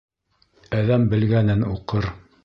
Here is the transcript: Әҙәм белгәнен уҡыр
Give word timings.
Әҙәм 0.77 1.05
белгәнен 1.13 1.61
уҡыр 1.73 2.09